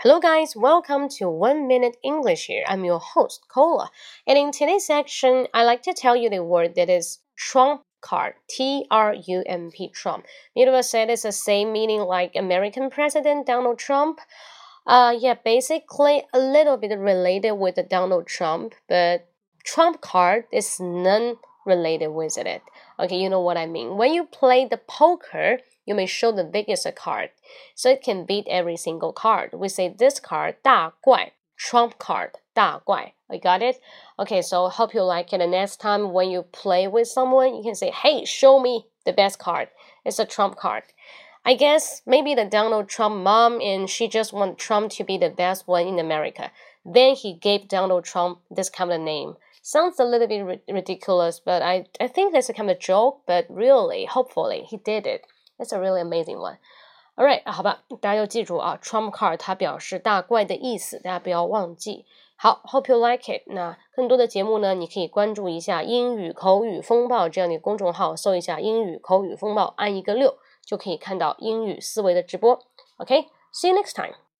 [0.00, 0.54] Hello, guys.
[0.54, 2.64] Welcome to One Minute English here.
[2.68, 3.88] I'm your host, Cola.
[4.26, 8.34] And in today's section, I like to tell you the word that is Trump card.
[8.46, 10.26] T R U M P, Trump.
[10.54, 14.20] Many of said it's the same meaning like American President Donald Trump.
[14.86, 19.30] Uh, yeah, basically a little bit related with Donald Trump, but
[19.64, 22.61] Trump card is none related with it.
[22.99, 23.97] Okay, you know what I mean.
[23.97, 27.29] When you play the poker, you may show the biggest card,
[27.75, 29.53] so it can beat every single card.
[29.53, 33.13] We say this card 大怪 trump card 大怪.
[33.29, 33.79] I got it?
[34.19, 35.41] Okay, so hope you like it.
[35.41, 39.13] And next time when you play with someone, you can say, "Hey, show me the
[39.13, 39.69] best card."
[40.03, 40.83] It's a trump card.
[41.45, 45.29] I guess maybe the Donald Trump mom and she just want Trump to be the
[45.29, 46.51] best one in America.
[46.85, 49.35] Then he gave Donald Trump this kind of name.
[49.63, 53.45] Sounds a little bit ridiculous, but I, I think that's a kind of joke, but
[53.49, 55.21] really, hopefully, he did it.
[55.59, 56.57] It's a really amazing one.
[57.15, 62.05] Alright，好吧，大家要记住啊，Trump card 它表示大怪的意思，大家不要忘记。
[62.35, 63.43] 好，Hope you like it。
[63.47, 72.60] 那更多的节目呢，你可以关注一下英语口语风暴这样的公众号，搜一下英语口语风暴，按一个六 就可以看到英语思维的直播。
[72.96, 74.25] OK，see you next time。